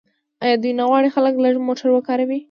[0.43, 2.39] آیا دوی نه غواړي خلک لږ موټر وکاروي؟